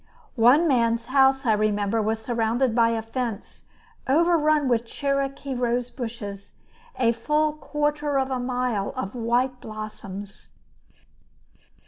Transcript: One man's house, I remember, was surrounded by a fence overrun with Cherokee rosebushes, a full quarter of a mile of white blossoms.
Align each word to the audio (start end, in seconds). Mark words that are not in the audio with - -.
One 0.41 0.67
man's 0.67 1.05
house, 1.05 1.45
I 1.45 1.53
remember, 1.53 2.01
was 2.01 2.19
surrounded 2.19 2.73
by 2.73 2.89
a 2.89 3.03
fence 3.03 3.65
overrun 4.07 4.67
with 4.67 4.87
Cherokee 4.87 5.53
rosebushes, 5.53 6.53
a 6.97 7.11
full 7.11 7.53
quarter 7.53 8.17
of 8.17 8.31
a 8.31 8.39
mile 8.39 8.93
of 8.95 9.13
white 9.13 9.59
blossoms. 9.61 10.47